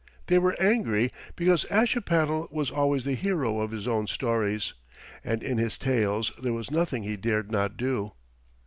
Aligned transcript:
They 0.25 0.39
were 0.39 0.59
angry 0.59 1.11
because 1.35 1.63
Ashipattle 1.69 2.47
was 2.49 2.71
always 2.71 3.03
the 3.03 3.13
hero 3.13 3.59
of 3.59 3.69
his 3.69 3.87
own 3.87 4.07
stories, 4.07 4.73
and 5.23 5.43
in 5.43 5.59
his 5.59 5.77
tales 5.77 6.31
there 6.41 6.53
was 6.53 6.71
nothing 6.71 7.03
he 7.03 7.17
dared 7.17 7.51
not 7.51 7.77
do. 7.77 8.11